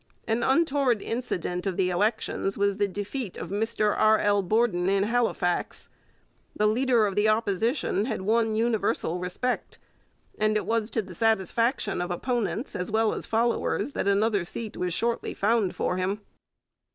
[0.27, 4.17] An untoward incident of the elections was the defeat of Mr R.
[4.17, 4.41] L.
[4.41, 5.89] Borden in Halifax.
[6.55, 9.77] The leader of the Opposition had won universal respect,
[10.39, 14.75] and it was to the satisfaction of opponents as well as followers that another seat
[14.75, 16.21] was shortly found for him.